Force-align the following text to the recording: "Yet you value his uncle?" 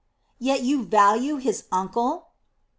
"Yet 0.39 0.63
you 0.63 0.83
value 0.83 1.35
his 1.35 1.65
uncle?" 1.71 2.29